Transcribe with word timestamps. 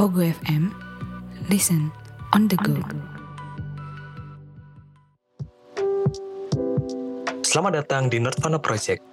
Pogo 0.00 0.24
FM, 0.24 0.72
listen 1.52 1.92
on 2.32 2.48
the 2.48 2.56
go. 2.64 2.72
Selamat 7.44 7.84
datang 7.84 8.08
di 8.08 8.16
Nerdvana 8.16 8.56
Project, 8.56 9.04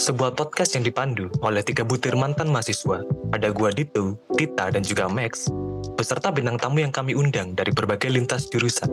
sebuah 0.00 0.32
podcast 0.32 0.72
yang 0.72 0.88
dipandu 0.88 1.28
oleh 1.44 1.60
tiga 1.60 1.84
butir 1.84 2.16
mantan 2.16 2.48
mahasiswa. 2.48 3.04
Ada 3.36 3.52
gua 3.52 3.76
Dito, 3.76 4.16
Tita, 4.32 4.72
dan 4.72 4.80
juga 4.80 5.04
Max, 5.04 5.52
beserta 6.00 6.32
bintang 6.32 6.56
tamu 6.56 6.80
yang 6.80 6.96
kami 6.96 7.12
undang 7.12 7.52
dari 7.52 7.68
berbagai 7.68 8.08
lintas 8.08 8.48
jurusan. 8.48 8.88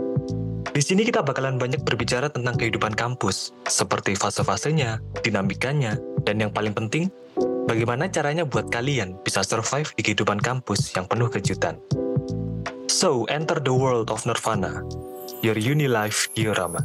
Di 0.75 0.83
sini 0.83 1.07
kita 1.07 1.23
bakalan 1.23 1.55
banyak 1.55 1.87
berbicara 1.87 2.27
tentang 2.27 2.59
kehidupan 2.59 2.99
kampus, 2.99 3.55
seperti 3.63 4.11
fase-fasenya, 4.19 4.99
dinamikanya, 5.23 5.95
dan 6.27 6.43
yang 6.43 6.51
paling 6.51 6.75
penting, 6.75 7.07
bagaimana 7.69 8.09
caranya 8.09 8.49
buat 8.49 8.73
kalian 8.73 9.21
bisa 9.21 9.45
survive 9.45 9.93
di 9.93 10.01
kehidupan 10.01 10.41
kampus 10.41 10.89
yang 10.97 11.05
penuh 11.05 11.29
kejutan. 11.29 11.77
So, 12.89 13.29
enter 13.29 13.61
the 13.61 13.69
world 13.69 14.09
of 14.09 14.25
Nirvana, 14.25 14.81
your 15.45 15.53
uni 15.53 15.85
life 15.85 16.33
diorama. 16.33 16.81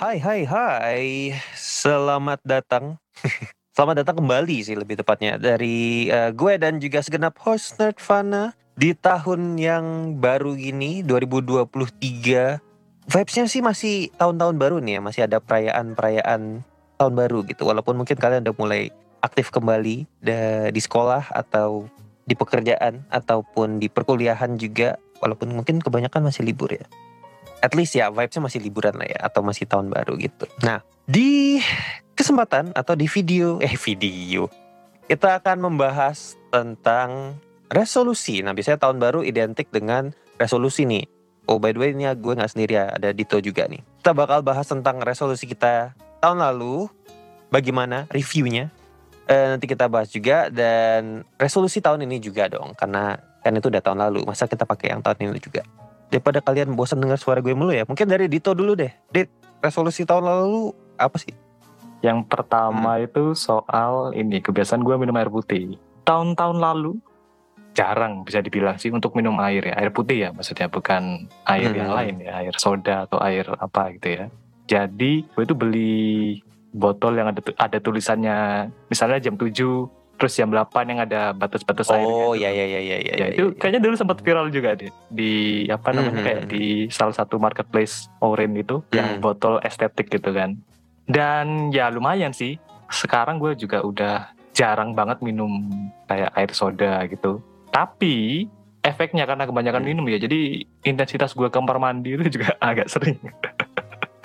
Hai 0.00 0.16
hai 0.16 0.48
hai, 0.48 1.36
selamat 1.52 2.40
datang. 2.40 2.96
selamat 3.76 4.00
datang 4.00 4.24
kembali 4.24 4.64
sih 4.64 4.72
lebih 4.72 5.04
tepatnya 5.04 5.36
dari 5.36 6.08
uh, 6.08 6.32
gue 6.32 6.56
dan 6.56 6.80
juga 6.80 7.04
segenap 7.04 7.36
host 7.44 7.76
Nerdvana 7.76 8.56
di 8.80 8.96
tahun 8.96 9.60
yang 9.60 10.16
baru 10.16 10.56
ini 10.56 11.04
2023. 11.04 12.64
Vibesnya 13.06 13.44
sih 13.44 13.60
masih 13.60 14.08
tahun-tahun 14.16 14.56
baru 14.56 14.80
nih 14.80 14.98
ya, 14.98 15.00
masih 15.04 15.22
ada 15.28 15.38
perayaan-perayaan 15.38 16.64
tahun 16.96 17.14
baru 17.16 17.44
gitu. 17.46 17.68
Walaupun 17.68 17.96
mungkin 17.96 18.16
kalian 18.16 18.44
udah 18.48 18.56
mulai 18.56 18.90
aktif 19.20 19.52
kembali 19.52 20.08
di 20.72 20.80
sekolah 20.80 21.32
atau 21.32 21.88
di 22.26 22.34
pekerjaan 22.34 23.06
ataupun 23.08 23.78
di 23.78 23.88
perkuliahan 23.88 24.58
juga. 24.58 24.98
Walaupun 25.20 25.52
mungkin 25.52 25.80
kebanyakan 25.80 26.28
masih 26.28 26.44
libur 26.44 26.68
ya 26.72 26.84
at 27.64 27.72
least 27.72 27.96
ya 27.96 28.12
vibesnya 28.12 28.44
masih 28.44 28.60
liburan 28.60 28.94
lah 28.96 29.08
ya 29.08 29.18
atau 29.26 29.40
masih 29.40 29.64
tahun 29.66 29.88
baru 29.88 30.14
gitu. 30.20 30.46
Nah 30.62 30.84
di 31.08 31.60
kesempatan 32.14 32.70
atau 32.76 32.94
di 32.94 33.06
video 33.08 33.58
eh 33.62 33.74
video 33.74 34.48
kita 35.06 35.38
akan 35.42 35.70
membahas 35.70 36.34
tentang 36.50 37.38
resolusi. 37.70 38.42
Nah 38.42 38.52
biasanya 38.54 38.82
tahun 38.82 38.98
baru 38.98 39.20
identik 39.22 39.70
dengan 39.70 40.14
resolusi 40.38 40.86
nih. 40.86 41.06
Oh 41.46 41.62
by 41.62 41.70
the 41.70 41.78
way 41.78 41.90
ini 41.94 42.10
gue 42.10 42.32
nggak 42.34 42.50
sendiri 42.50 42.74
ya 42.74 42.90
ada 42.90 43.14
Dito 43.14 43.38
juga 43.38 43.70
nih. 43.70 43.82
Kita 44.02 44.14
bakal 44.14 44.42
bahas 44.42 44.66
tentang 44.66 44.98
resolusi 45.02 45.46
kita 45.46 45.94
tahun 46.20 46.38
lalu, 46.42 46.88
bagaimana 47.52 48.08
reviewnya. 48.10 48.72
Eh, 49.26 49.46
nanti 49.50 49.66
kita 49.66 49.90
bahas 49.90 50.06
juga 50.06 50.46
dan 50.54 51.26
resolusi 51.34 51.82
tahun 51.82 52.06
ini 52.06 52.22
juga 52.22 52.46
dong 52.46 52.78
karena 52.78 53.18
kan 53.42 53.58
itu 53.58 53.66
udah 53.66 53.82
tahun 53.82 53.98
lalu. 54.06 54.22
Masa 54.22 54.46
kita 54.46 54.62
pakai 54.62 54.94
yang 54.94 55.02
tahun 55.02 55.34
ini 55.34 55.42
juga 55.42 55.66
daripada 56.10 56.38
kalian 56.38 56.78
bosan 56.78 57.02
dengar 57.02 57.18
suara 57.18 57.42
gue 57.42 57.54
mulu 57.54 57.74
ya. 57.74 57.82
Mungkin 57.86 58.06
dari 58.06 58.30
Dito 58.30 58.54
dulu 58.54 58.78
deh. 58.78 58.90
Dit, 59.10 59.30
resolusi 59.58 60.06
tahun 60.06 60.24
lalu 60.26 60.72
apa 60.98 61.16
sih? 61.18 61.34
Yang 62.04 62.28
pertama 62.30 62.98
hmm. 62.98 63.06
itu 63.10 63.24
soal 63.34 64.14
ini 64.14 64.38
kebiasaan 64.38 64.82
gue 64.86 64.94
minum 64.94 65.16
air 65.18 65.30
putih. 65.32 65.74
Tahun-tahun 66.06 66.58
lalu 66.62 66.94
jarang 67.76 68.24
bisa 68.24 68.40
dibilang 68.40 68.80
sih 68.80 68.88
untuk 68.88 69.12
minum 69.12 69.36
air 69.36 69.60
ya 69.60 69.76
air 69.76 69.92
putih 69.92 70.24
ya 70.24 70.28
maksudnya 70.32 70.72
bukan 70.72 71.28
air 71.44 71.68
hmm. 71.68 71.76
yang 71.76 71.92
lain 71.92 72.14
ya 72.24 72.32
air 72.40 72.56
soda 72.56 73.04
atau 73.04 73.20
air 73.20 73.44
apa 73.58 73.92
gitu 73.98 74.08
ya. 74.22 74.24
Jadi 74.66 75.22
gue 75.22 75.42
itu 75.42 75.54
beli 75.54 76.02
botol 76.76 77.16
yang 77.16 77.32
ada 77.32 77.40
ada 77.56 77.78
tulisannya 77.80 78.68
misalnya 78.92 79.18
jam 79.22 79.38
7 79.38 79.54
terus 80.16 80.32
jam 80.32 80.48
8 80.48 80.72
yang 80.90 81.00
ada 81.04 81.36
batas-batas 81.36 81.92
air. 81.92 82.04
Oh 82.08 82.32
iya 82.32 82.48
iya 82.48 82.64
iya 82.64 82.80
iya. 82.80 82.96
Ya, 83.04 83.14
ya, 83.14 83.26
itu 83.36 83.52
ya. 83.52 83.56
kayaknya 83.60 83.80
dulu 83.84 83.94
sempat 84.00 84.18
viral 84.24 84.48
juga 84.48 84.72
deh 84.74 84.88
di 85.12 85.64
apa 85.68 85.92
namanya 85.92 86.10
mm 86.10 86.16
-hmm. 86.16 86.24
kayak 86.26 86.42
di 86.48 86.64
salah 86.88 87.12
satu 87.12 87.36
marketplace 87.36 88.08
Orin 88.24 88.56
itu 88.56 88.80
mm. 88.80 88.96
yang 88.96 89.08
botol 89.20 89.60
estetik 89.60 90.08
gitu 90.08 90.32
kan. 90.32 90.56
Dan 91.06 91.70
ya 91.70 91.92
lumayan 91.92 92.32
sih. 92.32 92.56
Sekarang 92.88 93.36
gue 93.36 93.52
juga 93.60 93.84
udah 93.84 94.32
jarang 94.56 94.96
banget 94.96 95.20
minum 95.20 95.68
kayak 96.08 96.32
air 96.32 96.50
soda 96.56 97.04
gitu. 97.12 97.44
Tapi 97.68 98.48
efeknya 98.80 99.28
karena 99.28 99.44
kebanyakan 99.44 99.84
mm. 99.84 99.88
minum 99.92 100.04
ya 100.08 100.16
jadi 100.16 100.64
intensitas 100.86 101.36
gue 101.36 101.52
kamar 101.52 101.76
mandi 101.76 102.16
itu 102.16 102.40
juga 102.40 102.56
agak 102.72 102.88
sering. 102.88 103.20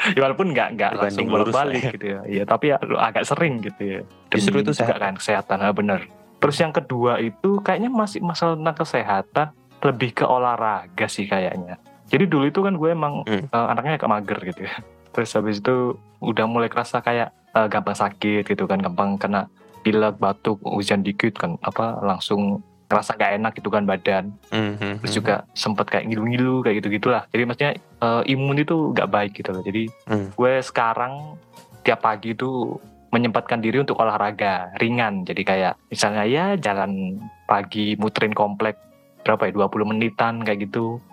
ya 0.16 0.20
walaupun 0.26 0.52
nggak 0.52 0.70
nggak 0.78 0.92
langsung 0.98 1.30
bolak 1.30 1.54
balik 1.54 1.82
ya. 1.82 1.92
gitu 1.94 2.06
ya. 2.06 2.22
Iya 2.26 2.44
tapi 2.50 2.74
ya 2.74 2.78
agak 2.82 3.24
sering 3.28 3.62
gitu 3.62 3.82
ya. 3.82 4.02
Demi 4.32 4.38
justru 4.42 4.58
itu 4.62 4.74
sehat. 4.74 4.98
kan 4.98 5.16
kesehatan. 5.18 5.58
Nah, 5.62 5.74
bener. 5.74 6.02
Terus 6.42 6.58
yang 6.58 6.74
kedua 6.74 7.22
itu 7.22 7.62
kayaknya 7.62 7.94
masih 7.94 8.20
masalah 8.26 8.58
tentang 8.58 8.78
kesehatan 8.82 9.48
lebih 9.82 10.10
ke 10.18 10.26
olahraga 10.26 11.06
sih 11.06 11.30
kayaknya. 11.30 11.78
Jadi 12.10 12.28
dulu 12.28 12.50
itu 12.50 12.60
kan 12.60 12.76
gue 12.76 12.90
emang 12.92 13.24
hmm. 13.24 13.54
uh, 13.54 13.68
anaknya 13.72 14.02
agak 14.02 14.10
mager 14.10 14.40
gitu 14.50 14.62
ya. 14.66 14.76
Terus 15.14 15.30
habis 15.38 15.62
itu 15.62 15.96
udah 16.22 16.46
mulai 16.50 16.70
kerasa 16.70 17.02
kayak 17.02 17.34
uh, 17.54 17.68
gampang 17.70 17.98
sakit 17.98 18.46
gitu 18.46 18.66
kan 18.66 18.82
gampang 18.82 19.18
kena 19.18 19.50
pilek 19.82 20.22
batuk 20.22 20.62
hujan 20.62 21.02
dikit 21.02 21.34
kan 21.38 21.58
apa 21.66 21.98
langsung 22.06 22.62
kerasa 22.91 23.16
gak 23.16 23.40
enak 23.40 23.56
gitu 23.56 23.72
kan 23.72 23.88
badan. 23.88 24.35
Mm-hmm. 24.52 25.00
terus 25.00 25.13
juga 25.16 25.35
sempet 25.56 25.88
kayak 25.88 26.12
ngilu-ngilu 26.12 26.59
kayak 26.68 26.84
gitu 26.84 27.00
gitulah 27.00 27.24
jadi 27.31 27.44
maksudnya 27.47 27.74
uh, 28.03 28.22
imun 28.28 28.59
itu 28.59 28.91
gak 28.91 29.07
baik 29.07 29.31
gitu 29.40 29.56
loh. 29.56 29.63
Jadi 29.63 29.88
mm. 30.12 30.35
gue 30.35 30.53
sekarang 30.59 31.40
tiap 31.88 32.03
pagi 32.03 32.35
itu 32.35 32.75
menyempatkan 33.12 33.59
diri 33.59 33.84
untuk 33.84 34.00
olahraga 34.00 34.72
ringan. 34.79 35.28
Jadi 35.28 35.41
kayak 35.44 35.74
misalnya 35.91 36.24
ya 36.28 36.46
jalan 36.56 37.19
pagi 37.47 38.00
muterin 38.00 38.31
komplek 38.31 38.79
berapa 39.22 39.52
ya 39.52 39.68
20 39.68 39.91
menitan 39.91 40.41
kayak 40.41 40.72
gitu. 40.72 41.03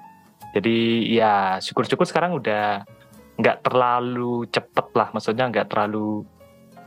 Jadi 0.55 1.11
ya 1.13 1.59
syukur-syukur 1.61 2.07
sekarang 2.09 2.39
udah 2.39 2.87
nggak 3.37 3.67
terlalu 3.67 4.47
cepet 4.49 4.87
lah. 4.95 5.11
Maksudnya 5.11 5.51
nggak 5.51 5.69
terlalu 5.69 6.23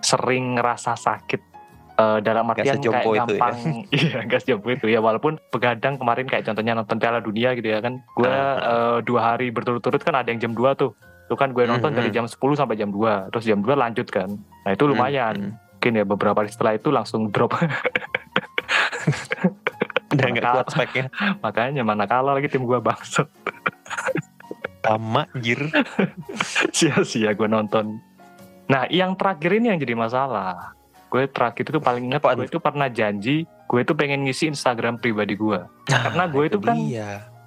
sering 0.02 0.58
ngerasa 0.58 0.97
sakit 0.97 1.51
uh, 2.02 2.18
dalam 2.26 2.50
artian 2.50 2.82
kayak 2.82 3.06
ya. 3.06 3.24
gampang 3.24 3.56
ya. 3.62 3.94
iya 4.02 4.20
gas 4.26 4.44
jompo 4.44 4.74
itu 4.74 4.90
ya. 4.90 5.00
Walaupun 5.00 5.38
begadang 5.54 6.02
kemarin 6.02 6.26
kayak 6.26 6.50
contohnya 6.50 6.74
nonton 6.74 6.98
Piala 6.98 7.22
Dunia 7.22 7.54
gitu 7.54 7.70
ya 7.70 7.80
kan. 7.80 8.02
Gue 8.18 8.28
uh, 8.28 8.58
uh, 8.58 8.98
dua 9.06 9.34
hari 9.34 9.54
berturut-turut 9.54 10.02
kan 10.02 10.18
ada 10.18 10.34
yang 10.34 10.42
jam 10.42 10.54
2 10.58 10.82
tuh. 10.82 10.92
Itu 11.30 11.38
kan 11.38 11.54
gue 11.54 11.64
nonton 11.70 11.94
mm 11.94 12.02
-hmm. 12.02 12.10
dari 12.10 12.10
jam 12.12 12.26
10 12.28 12.38
sampai 12.58 12.76
jam 12.76 12.90
2 12.92 13.32
terus 13.32 13.46
jam 13.46 13.60
2 13.62 13.70
lanjut 13.78 14.08
kan. 14.10 14.30
Nah 14.66 14.72
itu 14.74 14.84
lumayan. 14.90 15.36
mm 15.38 15.46
-hmm. 15.54 15.70
mungkin 15.82 15.98
ya 15.98 16.06
beberapa 16.06 16.38
hari 16.46 16.54
setelah 16.54 16.78
itu 16.78 16.94
langsung 16.94 17.34
drop. 17.34 17.58
Udah 20.14 20.28
nggak 20.30 20.46
kuat 20.46 20.68
speknya. 20.70 21.06
Makanya 21.44 21.82
mana 21.82 22.06
kalah 22.06 22.38
lagi 22.38 22.52
tim 22.52 22.70
gue 22.70 22.78
bangsat. 22.78 23.26
Sama 24.86 25.26
anjir. 25.34 25.58
Sia-sia 26.70 27.34
gue 27.34 27.48
nonton. 27.50 27.98
Nah 28.70 28.86
yang 28.94 29.18
terakhir 29.18 29.58
ini 29.58 29.74
yang 29.74 29.80
jadi 29.82 29.98
masalah 29.98 30.78
gue 31.12 31.28
terakhir 31.28 31.68
itu 31.68 31.80
paling 31.84 32.08
ingat 32.08 32.24
gue 32.24 32.48
itu 32.48 32.60
pernah 32.64 32.88
janji 32.88 33.44
gue 33.72 33.80
itu 33.80 33.96
pengen 33.96 34.28
ngisi 34.28 34.52
Instagram 34.52 35.00
pribadi 35.00 35.40
gue. 35.40 35.64
Nah, 35.64 36.00
karena 36.04 36.24
gue 36.28 36.44
itu, 36.44 36.60
kan 36.60 36.76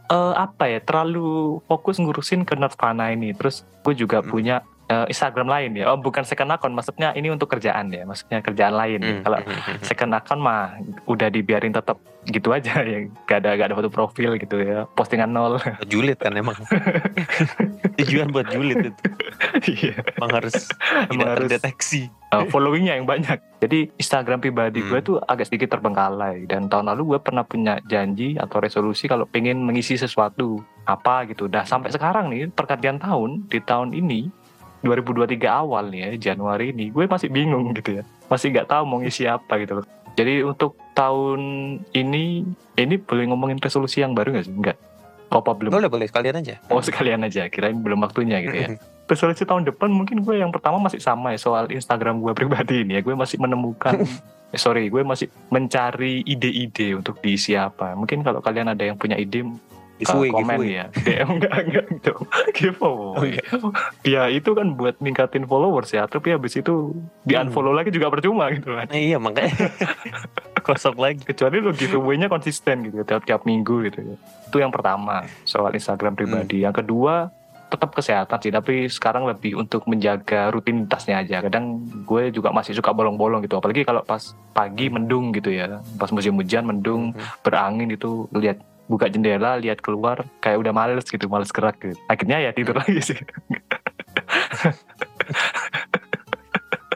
uh, 0.09 0.33
apa 0.41 0.73
ya 0.73 0.81
terlalu 0.81 1.61
fokus 1.69 2.01
ngurusin 2.01 2.49
ke 2.49 2.57
Nirvana 2.57 3.13
ini. 3.13 3.37
Terus 3.37 3.69
gue 3.85 3.93
juga 3.93 4.25
hmm. 4.25 4.29
punya 4.33 4.57
uh, 4.95 5.07
Instagram 5.11 5.51
lain 5.51 5.71
ya. 5.75 5.91
Oh, 5.91 5.99
bukan 5.99 6.23
second 6.23 6.55
account, 6.55 6.75
maksudnya 6.75 7.11
ini 7.19 7.35
untuk 7.35 7.51
kerjaan 7.51 7.91
ya, 7.91 8.07
maksudnya 8.07 8.39
kerjaan 8.39 8.75
lain. 8.79 9.01
Mm. 9.03 9.21
Kalau 9.27 9.39
hmm, 9.43 9.51
hmm, 9.51 9.79
second 9.83 10.13
account 10.15 10.41
mah 10.41 10.79
udah 11.11 11.29
dibiarin 11.29 11.75
tetap 11.75 11.99
gitu 12.25 12.57
aja 12.57 12.81
ya, 12.89 13.05
gak 13.29 13.45
ada 13.45 13.51
gak 13.59 13.67
ada 13.69 13.77
foto 13.77 13.91
profil 13.91 14.39
gitu 14.39 14.63
ya, 14.63 14.87
postingan 14.95 15.35
nol. 15.35 15.59
Julid 15.91 16.23
kan 16.23 16.33
emang. 16.39 16.55
Tujuan 18.01 18.31
buat 18.35 18.51
julid 18.51 18.91
itu. 18.91 19.03
Iya. 19.71 20.03
emang 20.19 20.31
harus 20.35 20.67
emang 21.15 21.31
harus 21.39 21.47
deteksi. 21.47 22.11
Uh, 22.35 22.43
followingnya 22.51 22.99
yang 22.99 23.07
banyak. 23.07 23.39
Jadi 23.63 23.95
Instagram 23.95 24.43
pribadi 24.43 24.83
mm. 24.83 24.89
gue 24.91 25.01
tuh 25.07 25.17
agak 25.23 25.47
sedikit 25.47 25.79
terbengkalai 25.79 26.51
dan 26.51 26.67
tahun 26.67 26.91
lalu 26.91 27.15
gue 27.15 27.21
pernah 27.23 27.47
punya 27.47 27.79
janji 27.87 28.35
atau 28.35 28.59
resolusi 28.59 29.07
kalau 29.07 29.31
pengen 29.31 29.63
mengisi 29.63 29.95
sesuatu 29.95 30.59
apa 30.91 31.31
gitu. 31.31 31.47
Dah 31.47 31.63
sampai 31.63 31.95
sekarang 31.95 32.35
nih 32.35 32.51
pergantian 32.51 32.99
tahun 32.99 33.47
di 33.47 33.63
tahun 33.63 33.95
ini 33.95 34.27
2023 34.85 35.41
awal 35.49 35.89
nih 35.89 36.01
ya 36.05 36.33
Januari 36.33 36.77
ini 36.77 36.93
gue 36.93 37.09
masih 37.09 37.33
bingung 37.33 37.73
gitu 37.73 37.99
ya. 37.99 38.03
Masih 38.29 38.53
nggak 38.53 38.69
tahu 38.69 38.83
mau 38.85 39.01
ngisi 39.01 39.25
apa 39.25 39.57
gitu 39.59 39.81
loh. 39.81 39.87
Jadi 40.15 40.47
untuk 40.47 40.79
tahun 40.95 41.41
ini 41.91 42.47
ini 42.79 42.95
boleh 43.01 43.25
ngomongin 43.33 43.59
resolusi 43.59 44.05
yang 44.05 44.13
baru 44.15 44.37
nggak 44.37 44.47
sih? 44.47 44.55
Nggak. 44.55 44.79
Oh, 45.35 45.43
apa 45.43 45.51
belum? 45.59 45.75
Boleh 45.75 45.91
boleh 45.91 46.07
sekalian 46.07 46.39
aja. 46.39 46.63
Oh 46.71 46.79
sekalian 46.79 47.27
aja 47.27 47.51
kirain 47.51 47.75
belum 47.75 48.05
waktunya 48.07 48.39
gitu 48.45 48.55
ya. 48.55 48.69
Resolusi 49.11 49.43
tahun 49.43 49.67
depan 49.67 49.91
mungkin 49.91 50.23
gue 50.23 50.39
yang 50.39 50.55
pertama 50.55 50.79
masih 50.79 51.03
sama 51.03 51.35
ya 51.35 51.39
soal 51.43 51.67
Instagram 51.73 52.23
gue 52.23 52.33
pribadi 52.39 52.87
ini 52.87 52.97
ya. 52.97 53.03
Gue 53.03 53.19
masih 53.19 53.43
menemukan 53.43 54.05
eh, 54.55 54.61
sorry 54.61 54.87
gue 54.87 55.03
masih 55.03 55.27
mencari 55.51 56.23
ide-ide 56.23 56.95
untuk 56.95 57.19
diisi 57.19 57.59
apa. 57.59 57.99
Mungkin 57.99 58.23
kalau 58.23 58.39
kalian 58.39 58.71
ada 58.71 58.87
yang 58.87 58.95
punya 58.95 59.19
ide 59.19 59.43
giveaway, 60.01 60.29
uh, 60.31 60.35
komen 60.35 60.57
giveaway. 60.59 60.71
ya. 60.75 60.85
DM 60.95 61.29
enggak 61.39 61.55
enggak 61.55 61.85
gitu 61.93 62.13
giveaway. 62.57 63.15
Oh, 63.15 63.25
iya. 63.25 63.45
ya 64.03 64.23
itu 64.31 64.51
kan 64.55 64.75
buat 64.75 64.99
ningkatin 64.99 65.47
followers 65.47 65.91
ya. 65.95 66.07
Tapi 66.11 66.35
habis 66.35 66.59
itu 66.59 66.95
di 67.23 67.35
unfollow 67.39 67.71
hmm. 67.73 67.79
lagi 67.83 67.91
juga 67.95 68.11
percuma 68.11 68.51
gitu 68.51 68.75
kan. 68.75 68.87
Iya 68.91 69.17
makanya. 69.23 69.55
Kosong 70.67 70.97
lagi. 70.97 71.21
kecuali 71.23 71.61
lu 71.61 71.77
giveaway-nya 71.77 72.33
konsisten 72.33 72.89
gitu 72.89 73.05
tiap 73.05 73.23
tiap 73.29 73.45
minggu 73.45 73.85
gitu 73.93 74.01
ya. 74.01 74.17
Itu 74.49 74.57
yang 74.59 74.73
pertama 74.73 75.29
soal 75.45 75.71
Instagram 75.77 76.17
pribadi. 76.17 76.65
Yang 76.65 76.83
kedua 76.83 77.29
tetap 77.69 77.91
kesehatan 77.93 78.39
sih. 78.39 78.53
Tapi 78.55 78.75
sekarang 78.87 79.27
lebih 79.27 79.59
untuk 79.59 79.85
menjaga 79.91 80.49
rutinitasnya 80.55 81.27
aja. 81.27 81.43
Kadang 81.43 81.85
gue 82.07 82.31
juga 82.31 82.55
masih 82.55 82.73
suka 82.73 82.95
bolong-bolong 82.95 83.43
gitu. 83.45 83.59
Apalagi 83.59 83.83
kalau 83.83 84.01
pas 84.07 84.33
pagi 84.55 84.87
mendung 84.89 85.35
gitu 85.35 85.51
ya. 85.51 85.83
Pas 85.99 86.09
musim 86.15 86.39
hujan 86.39 86.65
mendung 86.65 87.13
Mhm. 87.13 87.45
berangin 87.45 87.89
itu 87.91 88.31
lihat 88.33 88.63
buka 88.85 89.09
jendela 89.09 89.57
lihat 89.57 89.81
keluar 89.81 90.25
kayak 90.41 90.61
udah 90.61 90.73
males 90.73 91.05
gitu 91.09 91.25
males 91.27 91.49
gerak 91.51 91.81
gitu. 91.81 91.97
Akhirnya 92.07 92.39
ya 92.41 92.51
tidur 92.53 92.77
lagi 92.77 93.01
sih. 93.01 93.19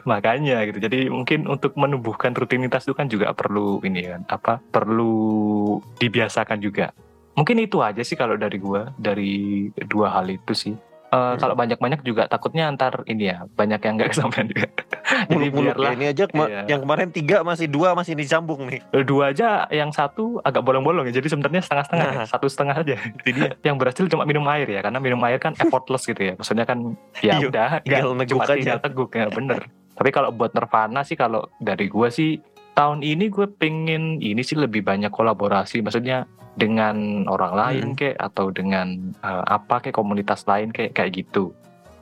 Makanya 0.09 0.65
gitu. 0.65 0.79
Jadi 0.81 1.09
mungkin 1.11 1.45
untuk 1.45 1.75
menumbuhkan 1.77 2.33
rutinitas 2.33 2.85
itu 2.87 2.95
kan 2.97 3.05
juga 3.05 3.29
perlu 3.35 3.81
ini 3.85 4.09
kan 4.09 4.21
apa 4.25 4.57
perlu 4.57 5.77
dibiasakan 5.99 6.61
juga. 6.63 6.89
Mungkin 7.37 7.61
itu 7.61 7.79
aja 7.79 8.01
sih 8.01 8.17
kalau 8.17 8.35
dari 8.35 8.57
gua 8.57 8.89
dari 8.97 9.67
dua 9.85 10.11
hal 10.11 10.29
itu 10.29 10.53
sih. 10.55 10.73
Eh, 11.09 11.17
Hmm. 11.17 11.41
kalau 11.41 11.57
banyak-banyak 11.57 12.05
juga 12.05 12.29
takutnya 12.29 12.69
antar 12.69 13.01
ini 13.09 13.33
ya 13.33 13.41
banyak 13.57 13.81
yang 13.81 13.97
nggak 13.97 14.13
kesampaian 14.13 14.45
juga 14.45 14.69
jadi 15.27 15.33
Muluk-muluk 15.49 15.73
biarlah. 15.73 15.91
Ini 15.93 16.05
aja 16.07 16.23
Iya. 16.29 16.61
yang 16.67 16.79
kemarin 16.81 17.07
tiga 17.09 17.41
masih 17.41 17.65
dua 17.65 17.91
masih 17.91 18.13
disambung 18.13 18.65
nih. 18.65 18.81
dua 19.03 19.31
aja 19.31 19.65
yang 19.69 19.89
satu 19.89 20.39
agak 20.41 20.61
bolong-bolong 20.61 21.05
ya 21.05 21.17
jadi 21.17 21.27
sebenarnya 21.27 21.61
setengah-setengah. 21.61 22.09
Nah. 22.15 22.25
satu 22.25 22.45
setengah 22.45 22.75
aja 22.77 22.95
dia. 23.23 23.49
yang 23.61 23.75
berhasil 23.75 24.05
cuma 24.05 24.23
minum 24.23 24.45
air 24.47 24.65
ya 24.65 24.79
karena 24.79 24.97
minum 24.97 25.19
air 25.21 25.37
kan 25.37 25.53
effortless 25.55 26.03
gitu 26.03 26.21
ya 26.21 26.33
maksudnya 26.33 26.63
kan 26.63 26.93
ya 27.19 27.35
Iya, 27.35 27.47
udah 27.47 27.69
tinggal 27.81 28.11
neguk 28.13 28.41
aja. 28.41 28.53
tinggal 28.55 28.79
teguk 28.79 29.09
ya 29.11 29.25
bener 29.27 29.61
tapi 29.93 30.09
kalau 30.09 30.29
buat 30.29 30.51
Nirvana 30.51 31.01
sih 31.01 31.13
kalau 31.13 31.49
dari 31.57 31.85
gue 31.85 32.07
sih 32.09 32.39
tahun 32.71 33.01
ini 33.01 33.27
gue 33.27 33.47
pengen 33.51 34.17
ini 34.17 34.39
sih 34.39 34.55
lebih 34.55 34.81
banyak 34.81 35.09
kolaborasi 35.09 35.79
maksudnya 35.79 36.23
dengan 36.51 36.95
orang 37.25 37.53
lain 37.53 37.85
Hmm. 37.85 37.97
kayak 37.97 38.17
atau 38.17 38.49
dengan 38.49 38.87
eh, 39.17 39.43
apa 39.45 39.79
kayak 39.79 39.93
komunitas 39.93 40.43
lain 40.45 40.69
kayak 40.69 40.93
kayak 40.93 41.11
gitu 41.15 41.51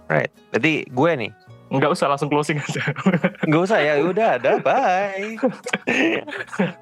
Right. 0.07 0.31
Berarti 0.49 0.87
gue 0.87 1.11
nih. 1.17 1.31
Nggak 1.67 1.91
usah 1.91 2.07
langsung 2.07 2.31
closing 2.31 2.59
aja 2.59 2.83
Gak 3.51 3.61
usah 3.63 3.79
ya, 3.79 3.99
udah 4.03 4.39
ada, 4.39 4.59
bye. 4.59 5.39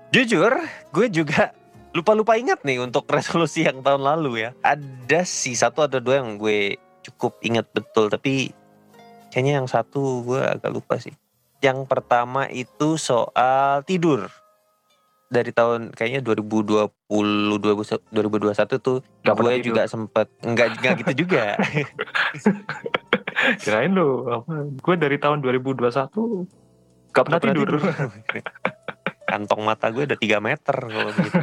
Jujur, 0.10 0.54
gue 0.94 1.08
juga 1.14 1.54
lupa-lupa 1.96 2.36
ingat 2.36 2.66
nih 2.68 2.82
untuk 2.82 3.08
resolusi 3.08 3.64
yang 3.64 3.86
tahun 3.86 4.02
lalu 4.04 4.46
ya. 4.46 4.50
Ada 4.66 5.24
sih 5.24 5.56
satu 5.56 5.86
atau 5.86 6.02
dua 6.02 6.26
yang 6.26 6.36
gue 6.36 6.76
cukup 7.06 7.38
ingat 7.46 7.70
betul, 7.72 8.10
tapi 8.10 8.50
kayaknya 9.30 9.64
yang 9.64 9.70
satu 9.70 10.26
gue 10.26 10.42
agak 10.42 10.74
lupa 10.74 10.98
sih. 10.98 11.14
Yang 11.62 11.88
pertama 11.88 12.50
itu 12.52 12.98
soal 13.00 13.86
tidur. 13.86 14.28
Dari 15.26 15.50
tahun 15.50 15.90
kayaknya 15.94 16.22
2020 16.22 16.90
2021 17.10 18.78
tuh 18.78 19.02
pernah 19.26 19.42
gue 19.42 19.54
juga 19.66 19.90
sempet 19.90 20.30
enggak 20.46 20.78
enggak 20.78 20.94
gitu 21.02 21.14
juga. 21.26 21.58
kirain 23.64 23.92
lu 23.94 24.28
apa 24.30 24.68
gue 24.70 24.96
dari 24.98 25.18
tahun 25.18 25.42
2021 25.44 25.86
gak 25.90 26.12
pernah 26.12 26.44
Nggak 27.16 27.26
pernah 27.26 27.56
tidur, 27.56 27.80
Kantong 29.26 29.62
mata 29.66 29.90
gue 29.90 30.06
udah 30.06 30.20
3 30.20 30.38
meter 30.38 30.78
kalau 30.78 31.12
begitu. 31.12 31.40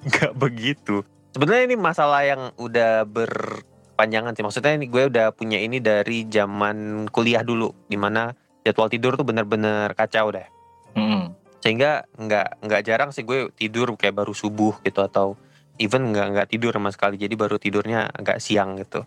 Gak 0.16 0.32
begitu. 0.36 0.94
Sebenarnya 1.32 1.64
ini 1.72 1.76
masalah 1.76 2.20
yang 2.24 2.42
udah 2.56 3.04
berpanjangan 3.04 4.32
sih. 4.36 4.44
Maksudnya 4.44 4.72
ini 4.76 4.86
gue 4.88 5.08
udah 5.08 5.32
punya 5.32 5.60
ini 5.60 5.80
dari 5.80 6.28
zaman 6.28 7.08
kuliah 7.12 7.44
dulu, 7.44 7.72
di 7.88 7.96
mana 8.00 8.32
jadwal 8.64 8.88
tidur 8.92 9.16
tuh 9.16 9.24
bener-bener 9.24 9.92
kacau 9.96 10.32
deh. 10.32 10.48
Mm-mm. 10.96 11.32
Sehingga 11.60 12.08
nggak 12.16 12.64
nggak 12.64 12.82
jarang 12.84 13.10
sih 13.12 13.24
gue 13.24 13.52
tidur 13.52 13.92
kayak 13.96 14.16
baru 14.16 14.32
subuh 14.32 14.80
gitu 14.84 15.04
atau 15.04 15.36
even 15.76 16.12
nggak 16.12 16.26
nggak 16.32 16.48
tidur 16.48 16.72
sama 16.72 16.92
sekali. 16.92 17.20
Jadi 17.20 17.34
baru 17.36 17.56
tidurnya 17.60 18.08
agak 18.08 18.40
siang 18.40 18.80
gitu. 18.80 19.04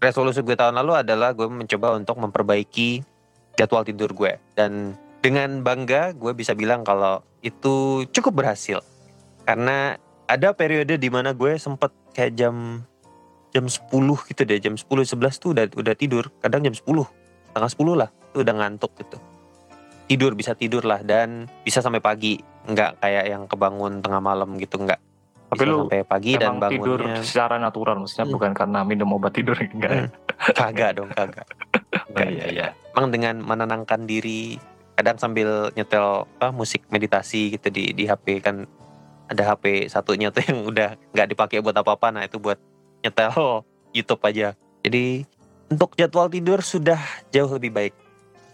Resolusi 0.00 0.40
gue 0.40 0.56
tahun 0.56 0.80
lalu 0.80 1.04
adalah 1.04 1.36
gue 1.36 1.44
mencoba 1.44 1.92
untuk 1.92 2.16
memperbaiki 2.16 3.04
jadwal 3.52 3.84
tidur 3.84 4.16
gue. 4.16 4.40
Dan 4.56 4.96
dengan 5.20 5.60
bangga 5.60 6.16
gue 6.16 6.32
bisa 6.32 6.56
bilang 6.56 6.80
kalau 6.88 7.20
itu 7.44 8.08
cukup 8.08 8.40
berhasil. 8.40 8.80
Karena 9.44 10.00
ada 10.24 10.56
periode 10.56 10.96
di 10.96 11.08
mana 11.12 11.36
gue 11.36 11.52
sempet 11.60 11.92
kayak 12.16 12.32
jam 12.32 12.80
jam 13.52 13.68
10 13.68 13.92
gitu 14.32 14.42
deh. 14.48 14.56
Jam 14.56 14.80
10 14.80 14.88
11 14.88 15.36
tuh 15.36 15.52
udah 15.52 15.64
udah 15.76 15.94
tidur. 15.98 16.32
Kadang 16.40 16.64
jam 16.64 16.72
10 16.72 16.80
setengah 17.52 17.70
10 17.76 18.00
lah. 18.00 18.08
Tuh 18.32 18.40
udah 18.40 18.54
ngantuk 18.56 18.96
gitu. 18.96 19.20
Tidur 20.08 20.32
bisa 20.32 20.56
tidur 20.56 20.80
lah. 20.88 21.04
Dan 21.04 21.44
bisa 21.60 21.84
sampai 21.84 22.00
pagi. 22.00 22.40
Nggak 22.64 23.04
kayak 23.04 23.24
yang 23.28 23.44
kebangun 23.44 24.00
tengah 24.00 24.24
malam 24.24 24.56
gitu. 24.56 24.80
Nggak 24.80 25.09
Tapi 25.50 25.58
bisa 25.60 25.70
lu 25.70 25.78
sampai 25.84 26.00
pagi 26.06 26.32
dan 26.38 26.56
Emang 26.56 26.70
tidur 26.70 26.98
bangunnya 27.02 27.26
secara 27.26 27.54
natural 27.58 27.96
maksudnya 27.98 28.26
Hmm. 28.26 28.34
bukan 28.34 28.52
karena 28.54 28.78
minum 28.82 29.08
obat 29.10 29.32
tidur 29.34 29.56
enggak 29.58 29.90
ya? 29.90 30.06
kagak 30.54 30.90
dong 30.96 31.10
kagak 31.10 31.46
Oh, 32.10 32.22
iya 32.26 32.46
iya. 32.46 32.66
emang 32.94 33.10
dengan 33.10 33.42
menenangkan 33.42 34.02
diri 34.02 34.58
kadang 34.94 35.16
sambil 35.16 35.70
nyetel 35.74 36.26
apa 36.38 36.50
musik 36.50 36.86
meditasi 36.88 37.54
gitu 37.54 37.66
di 37.68 37.90
di 37.90 38.04
HP 38.04 38.38
kan 38.38 38.66
ada 39.26 39.42
HP 39.48 39.86
satunya 39.86 40.30
tuh 40.30 40.42
yang 40.42 40.66
udah 40.66 40.94
nggak 41.10 41.28
dipakai 41.28 41.58
buat 41.58 41.74
apa-apa 41.74 42.10
nah 42.10 42.22
itu 42.22 42.38
buat 42.38 42.58
nyetel 43.00 43.30
YouTube 43.96 44.22
aja 44.22 44.54
jadi 44.82 45.22
untuk 45.66 45.94
jadwal 45.94 46.26
tidur 46.26 46.60
sudah 46.60 46.98
jauh 47.30 47.50
lebih 47.50 47.70
baik 47.70 47.94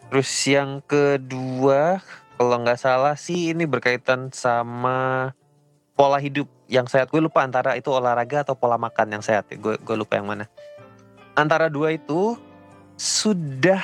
terus 0.09 0.29
yang 0.47 0.81
kedua 0.81 2.01
kalau 2.37 2.57
nggak 2.61 2.77
salah 2.77 3.17
sih 3.17 3.51
ini 3.51 3.65
berkaitan 3.65 4.29
sama 4.31 5.33
pola 5.97 6.21
hidup 6.21 6.47
yang 6.69 6.85
sehat. 6.87 7.09
Gue 7.09 7.25
lupa 7.25 7.43
antara 7.43 7.75
itu 7.75 7.89
olahraga 7.91 8.45
atau 8.45 8.55
pola 8.55 8.77
makan 8.77 9.19
yang 9.19 9.25
sehat. 9.25 9.49
Gue 9.57 9.81
gue 9.81 9.97
lupa 9.97 10.21
yang 10.21 10.29
mana. 10.29 10.45
Antara 11.35 11.73
dua 11.73 11.97
itu 11.97 12.37
sudah 13.01 13.81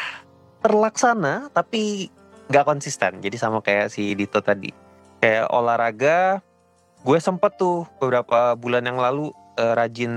terlaksana 0.60 1.48
tapi 1.50 2.12
nggak 2.52 2.68
konsisten. 2.68 3.18
Jadi 3.24 3.36
sama 3.40 3.64
kayak 3.64 3.90
si 3.90 4.12
Dito 4.12 4.44
tadi. 4.44 4.70
Kayak 5.18 5.48
olahraga 5.50 6.44
gue 7.02 7.18
sempet 7.18 7.58
tuh 7.58 7.88
beberapa 7.98 8.54
bulan 8.54 8.86
yang 8.86 9.00
lalu 9.00 9.32
eh, 9.56 9.74
rajin 9.74 10.12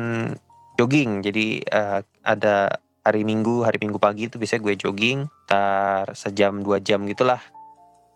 jogging. 0.75 1.23
Jadi 1.23 1.63
eh, 1.63 1.99
ada 2.21 2.83
hari 3.05 3.21
minggu 3.21 3.61
hari 3.61 3.77
minggu 3.77 4.01
pagi 4.01 4.27
itu 4.27 4.41
biasanya 4.41 4.61
gue 4.65 4.75
jogging 4.81 5.19
tar 5.45 6.09
sejam 6.17 6.65
dua 6.65 6.81
jam 6.81 7.05
gitulah 7.05 7.37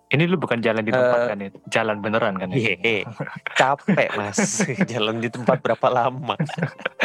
Ini 0.10 0.26
lu 0.26 0.42
bukan 0.42 0.58
jalan 0.58 0.82
di 0.82 0.90
tempat 0.90 1.20
Eh, 1.22 1.28
kan 1.30 1.38
ya? 1.38 1.50
Jalan 1.70 2.02
beneran 2.02 2.34
kan 2.42 2.50
ya? 2.50 2.74
Hehe, 2.74 3.06
capek 3.54 4.10
mas 4.18 4.66
jalan 4.92 5.22
di 5.22 5.30
tempat 5.30 5.62
berapa 5.62 5.86
lama 5.86 6.34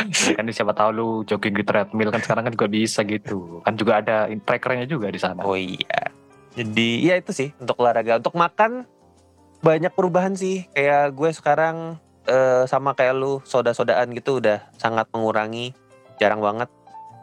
Ya 0.09 0.33
kan 0.41 0.49
siapa 0.49 0.73
tahu 0.73 0.91
lu 0.97 1.09
jogging 1.29 1.53
di 1.53 1.65
treadmill 1.69 2.09
kan 2.09 2.25
sekarang 2.25 2.49
kan 2.49 2.53
juga 2.57 2.69
bisa 2.73 3.05
gitu. 3.05 3.61
Kan 3.61 3.77
juga 3.77 4.01
ada 4.01 4.25
trackernya 4.49 4.89
juga 4.89 5.13
di 5.13 5.21
sana. 5.21 5.45
Oh 5.45 5.53
iya. 5.53 6.09
Jadi 6.57 7.05
ya 7.05 7.21
itu 7.21 7.37
sih 7.37 7.53
untuk 7.61 7.77
olahraga. 7.85 8.17
Untuk 8.25 8.41
makan 8.41 8.89
banyak 9.61 9.93
perubahan 9.93 10.33
sih. 10.33 10.65
Kayak 10.73 11.13
gue 11.13 11.29
sekarang 11.37 12.01
eh, 12.25 12.65
sama 12.65 12.97
kayak 12.97 13.21
lu 13.21 13.45
soda-sodaan 13.45 14.17
gitu 14.17 14.41
udah 14.41 14.65
sangat 14.81 15.13
mengurangi. 15.13 15.77
Jarang 16.17 16.41
banget. 16.41 16.73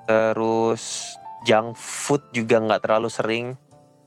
Terus 0.06 1.18
junk 1.42 1.74
food 1.74 2.22
juga 2.38 2.62
nggak 2.62 2.86
terlalu 2.86 3.10
sering. 3.10 3.46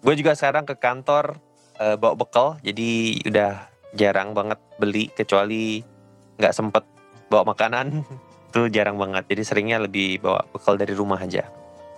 Gue 0.06 0.14
juga 0.14 0.38
sekarang 0.38 0.70
ke 0.70 0.78
kantor 0.78 1.42
eh, 1.84 1.96
bawa 2.00 2.14
bekal. 2.16 2.56
Jadi 2.64 3.20
udah 3.28 3.68
jarang 3.92 4.32
banget 4.32 4.56
beli 4.80 5.12
kecuali 5.12 5.84
nggak 6.40 6.54
sempet 6.56 6.84
bawa 7.28 7.52
makanan. 7.52 8.00
itu 8.54 8.70
jarang 8.70 8.96
banget. 8.96 9.26
Jadi 9.28 9.42
seringnya 9.42 9.82
lebih 9.82 10.22
bawa 10.22 10.46
bekal 10.54 10.78
dari 10.78 10.94
rumah 10.94 11.18
aja. 11.18 11.44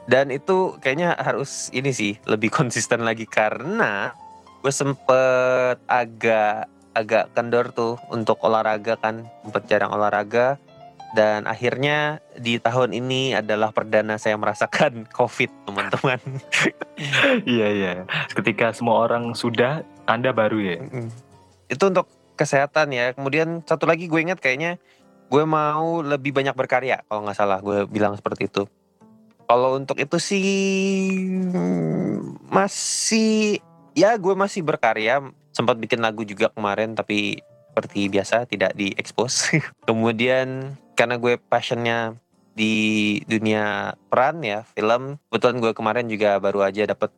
Dan 0.07 0.31
itu 0.31 0.79
kayaknya 0.81 1.19
harus 1.19 1.69
ini 1.75 1.93
sih 1.93 2.17
lebih 2.25 2.51
konsisten 2.59 3.05
lagi 3.05 3.29
karena 3.29 4.17
gue 4.65 4.73
sempet 4.73 5.79
agak 5.87 6.67
agak 6.97 7.29
kendor 7.37 7.71
tuh 7.77 8.01
untuk 8.09 8.41
olahraga 8.41 8.97
kan 8.97 9.29
sempet 9.45 9.69
jarang 9.69 9.93
olahraga 9.93 10.57
dan 11.17 11.49
akhirnya 11.49 12.21
di 12.37 12.61
tahun 12.61 12.93
ini 12.93 13.33
adalah 13.33 13.73
perdana 13.73 14.21
saya 14.21 14.37
merasakan 14.37 15.09
covid 15.19 15.49
teman-teman. 15.65 16.21
Iya 17.45 17.69
iya. 17.77 17.93
Ketika 18.33 18.73
semua 18.73 19.05
orang 19.05 19.37
sudah, 19.37 19.85
Anda 20.09 20.33
baru 20.33 20.57
ya. 20.65 20.81
Itu 21.69 21.93
untuk 21.93 22.09
kesehatan 22.41 22.89
ya. 22.97 23.13
Kemudian 23.13 23.61
satu 23.69 23.85
lagi 23.85 24.09
gue 24.09 24.17
ingat 24.17 24.41
kayaknya 24.41 24.81
gue 25.29 25.45
mau 25.45 26.01
lebih 26.01 26.33
banyak 26.33 26.57
berkarya 26.57 27.05
kalau 27.05 27.29
nggak 27.29 27.37
salah 27.37 27.61
gue 27.61 27.85
bilang 27.93 28.17
seperti 28.17 28.49
itu. 28.49 28.65
Kalau 29.45 29.77
untuk 29.77 30.01
itu 30.01 30.17
sih 30.17 30.49
mm, 31.53 32.49
masih 32.49 33.61
ya 33.93 34.17
gue 34.17 34.33
masih 34.33 34.65
berkarya. 34.65 35.21
Sempat 35.53 35.77
bikin 35.77 36.01
lagu 36.01 36.25
juga 36.25 36.49
kemarin 36.49 36.97
tapi 36.97 37.45
seperti 37.77 38.09
biasa 38.09 38.49
tidak 38.49 38.73
diekspos 38.73 39.53
kemudian 39.89 40.73
karena 40.97 41.21
gue 41.21 41.37
passionnya 41.37 42.17
di 42.57 43.21
dunia 43.29 43.93
peran 44.09 44.41
ya 44.41 44.65
film 44.73 45.21
kebetulan 45.29 45.61
gue 45.61 45.73
kemarin 45.77 46.07
juga 46.09 46.41
baru 46.41 46.65
aja 46.65 46.89
dapet 46.89 47.13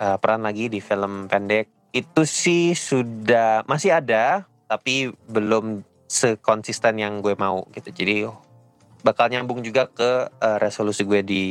uh, 0.00 0.16
peran 0.16 0.48
lagi 0.48 0.72
di 0.72 0.80
film 0.80 1.28
pendek 1.28 1.68
itu 1.92 2.24
sih 2.24 2.72
sudah 2.72 3.68
masih 3.68 4.00
ada 4.00 4.48
tapi 4.68 5.12
belum 5.28 5.84
sekonsisten 6.08 7.00
yang 7.00 7.20
gue 7.24 7.36
mau 7.36 7.64
gitu. 7.72 7.92
Jadi 7.92 8.28
bakal 9.04 9.32
nyambung 9.32 9.64
juga 9.64 9.88
ke 9.88 10.28
uh, 10.28 10.58
resolusi 10.60 11.04
gue 11.04 11.20
di 11.24 11.42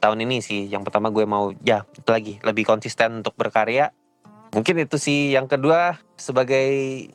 tahun 0.00 0.24
ini 0.24 0.44
sih. 0.44 0.68
Yang 0.68 0.88
pertama 0.88 1.08
gue 1.08 1.24
mau 1.24 1.52
ya 1.64 1.84
itu 1.92 2.08
lagi 2.08 2.34
lebih 2.44 2.68
konsisten 2.68 3.24
untuk 3.24 3.36
berkarya. 3.36 3.92
Mungkin 4.52 4.84
itu 4.84 5.00
sih 5.00 5.32
yang 5.32 5.48
kedua 5.48 5.96
sebagai 6.20 7.08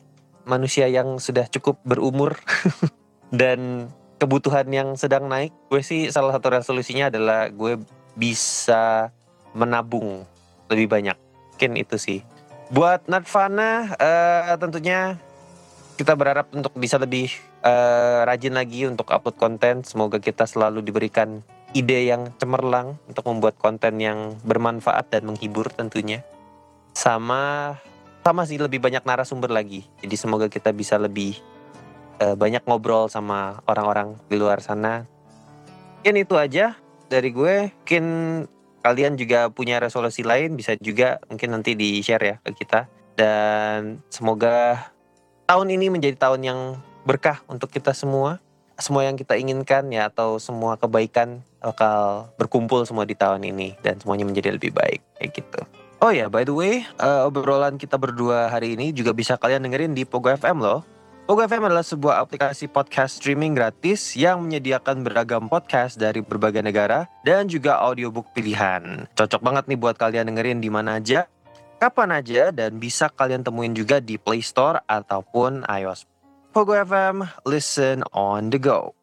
manusia 0.48 0.88
yang 0.88 1.20
sudah 1.20 1.46
cukup 1.52 1.78
berumur 1.84 2.40
dan 3.42 3.92
kebutuhan 4.18 4.66
yang 4.74 4.98
sedang 4.98 5.30
naik, 5.30 5.54
gue 5.70 5.84
sih 5.86 6.10
salah 6.10 6.34
satu 6.34 6.50
resolusinya 6.50 7.14
adalah 7.14 7.52
gue 7.54 7.78
bisa 8.18 9.14
menabung 9.54 10.26
lebih 10.72 10.90
banyak. 10.90 11.18
Mungkin 11.54 11.78
itu 11.78 11.96
sih. 12.02 12.20
Buat 12.74 13.06
Natfana 13.08 13.96
uh, 13.96 14.58
tentunya 14.60 15.16
kita 15.98 16.14
berharap 16.14 16.54
untuk 16.54 16.76
bisa 16.78 17.02
lebih 17.02 17.34
uh, 17.66 18.28
rajin 18.28 18.54
lagi 18.54 18.86
untuk 18.86 19.10
upload 19.10 19.38
konten. 19.38 19.82
Semoga 19.82 20.22
kita 20.22 20.46
selalu 20.46 20.86
diberikan 20.86 21.42
ide 21.74 22.08
yang 22.08 22.32
cemerlang 22.38 23.02
untuk 23.10 23.26
membuat 23.28 23.58
konten 23.58 23.98
yang 23.98 24.38
bermanfaat 24.46 25.10
dan 25.10 25.26
menghibur 25.26 25.68
tentunya. 25.74 26.22
Sama 26.94 27.78
sama 28.28 28.44
sih 28.44 28.60
lebih 28.60 28.84
banyak 28.84 29.08
narasumber 29.08 29.48
lagi. 29.48 29.88
Jadi 30.04 30.16
semoga 30.20 30.52
kita 30.52 30.76
bisa 30.76 31.00
lebih 31.00 31.40
uh, 32.20 32.36
banyak 32.36 32.60
ngobrol 32.68 33.08
sama 33.08 33.64
orang-orang 33.64 34.20
di 34.28 34.36
luar 34.36 34.60
sana. 34.60 35.08
Mungkin 36.04 36.28
itu 36.28 36.36
aja 36.36 36.76
dari 37.08 37.32
gue. 37.32 37.72
Mungkin 37.72 38.06
kalian 38.84 39.16
juga 39.16 39.48
punya 39.48 39.80
resolusi 39.80 40.28
lain 40.28 40.60
bisa 40.60 40.76
juga 40.76 41.24
mungkin 41.32 41.56
nanti 41.56 41.80
di 41.80 42.04
share 42.04 42.24
ya 42.24 42.36
ke 42.40 42.52
kita 42.64 42.88
dan 43.20 44.00
semoga 44.08 44.80
tahun 45.44 45.76
ini 45.76 45.92
menjadi 45.92 46.16
tahun 46.16 46.42
yang 46.48 46.60
berkah 47.04 47.44
untuk 47.52 47.68
kita 47.68 47.92
semua 47.92 48.40
semua 48.80 49.04
yang 49.04 49.20
kita 49.20 49.36
inginkan 49.36 49.92
ya 49.92 50.08
atau 50.08 50.40
semua 50.40 50.80
kebaikan 50.80 51.44
bakal 51.60 52.32
berkumpul 52.40 52.88
semua 52.88 53.04
di 53.04 53.18
tahun 53.18 53.44
ini 53.44 53.76
dan 53.84 54.00
semuanya 54.00 54.24
menjadi 54.24 54.56
lebih 54.56 54.72
baik 54.72 55.04
kayak 55.20 55.32
gitu. 55.36 55.62
Oh 55.98 56.14
ya, 56.14 56.30
by 56.30 56.46
the 56.46 56.54
way, 56.54 56.86
uh, 57.02 57.26
obrolan 57.26 57.82
kita 57.82 57.98
berdua 57.98 58.54
hari 58.54 58.78
ini 58.78 58.94
juga 58.94 59.18
bisa 59.18 59.34
kalian 59.34 59.66
dengerin 59.66 59.98
di 59.98 60.06
Pogo 60.06 60.30
FM 60.30 60.62
loh. 60.62 60.86
Pogo 61.26 61.42
FM 61.42 61.66
adalah 61.66 61.82
sebuah 61.82 62.22
aplikasi 62.22 62.70
podcast 62.70 63.18
streaming 63.18 63.58
gratis 63.58 64.14
yang 64.14 64.46
menyediakan 64.46 65.02
beragam 65.02 65.50
podcast 65.50 65.98
dari 65.98 66.22
berbagai 66.22 66.62
negara 66.62 67.10
dan 67.26 67.50
juga 67.50 67.82
audiobook 67.82 68.30
pilihan. 68.38 69.10
Cocok 69.18 69.42
banget 69.42 69.74
nih 69.74 69.80
buat 69.82 69.98
kalian 69.98 70.30
dengerin 70.30 70.62
di 70.62 70.70
mana 70.70 71.02
aja, 71.02 71.26
kapan 71.82 72.14
aja, 72.14 72.54
dan 72.54 72.78
bisa 72.78 73.10
kalian 73.10 73.42
temuin 73.42 73.74
juga 73.74 73.98
di 73.98 74.22
Play 74.22 74.46
Store 74.46 74.86
ataupun 74.86 75.66
iOS. 75.66 76.06
Pogo 76.54 76.78
FM, 76.78 77.26
listen 77.50 78.06
on 78.14 78.54
the 78.54 78.62
go. 78.62 78.94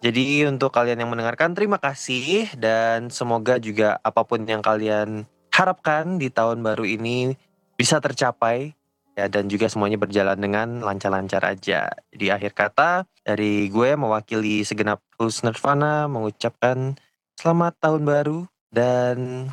Jadi 0.00 0.48
untuk 0.48 0.72
kalian 0.72 1.04
yang 1.04 1.12
mendengarkan 1.12 1.52
terima 1.52 1.76
kasih 1.76 2.48
dan 2.56 3.12
semoga 3.12 3.60
juga 3.60 4.00
apa 4.00 4.24
pun 4.24 4.48
yang 4.48 4.64
kalian 4.64 5.28
harapkan 5.58 6.22
di 6.22 6.30
tahun 6.30 6.62
baru 6.62 6.86
ini 6.86 7.34
bisa 7.74 7.98
tercapai 7.98 8.78
ya 9.18 9.26
dan 9.26 9.50
juga 9.50 9.66
semuanya 9.66 9.98
berjalan 9.98 10.38
dengan 10.38 10.78
lancar-lancar 10.86 11.42
aja. 11.42 11.90
Di 12.14 12.30
akhir 12.30 12.54
kata 12.54 13.02
dari 13.26 13.66
gue 13.66 13.98
mewakili 13.98 14.62
segenap 14.62 15.02
host 15.18 15.42
Nirvana 15.42 16.06
mengucapkan 16.06 16.94
selamat 17.34 17.74
tahun 17.82 18.02
baru 18.06 18.38
dan 18.70 19.50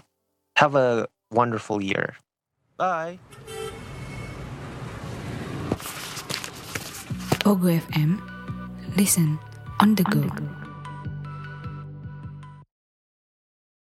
have 0.61 0.77
a 0.77 1.09
wonderful 1.33 1.81
year. 1.81 2.21
Bye. 2.77 3.17
Pogo 7.41 7.69
FM, 7.69 8.21
listen 8.97 9.37
on 9.81 9.93
the 9.97 10.05
go. 10.09 10.64